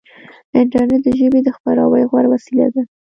انټرنیټ 0.59 1.01
د 1.05 1.07
ژبې 1.19 1.39
د 1.43 1.49
خپراوي 1.57 2.03
غوره 2.09 2.27
وسیله 2.33 2.67
ده. 2.73 2.81